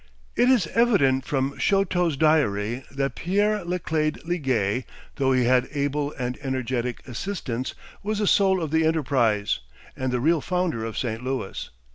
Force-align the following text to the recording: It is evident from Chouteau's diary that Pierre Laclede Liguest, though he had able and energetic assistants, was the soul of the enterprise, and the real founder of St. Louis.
It 0.35 0.49
is 0.49 0.65
evident 0.73 1.25
from 1.25 1.59
Chouteau's 1.59 2.17
diary 2.17 2.83
that 2.89 3.13
Pierre 3.15 3.63
Laclede 3.63 4.19
Liguest, 4.25 4.83
though 5.17 5.31
he 5.31 5.43
had 5.43 5.69
able 5.75 6.11
and 6.13 6.39
energetic 6.41 7.07
assistants, 7.07 7.75
was 8.01 8.17
the 8.17 8.25
soul 8.25 8.63
of 8.63 8.71
the 8.71 8.83
enterprise, 8.83 9.59
and 9.95 10.11
the 10.11 10.19
real 10.19 10.41
founder 10.41 10.83
of 10.83 10.97
St. 10.97 11.23
Louis. 11.23 11.69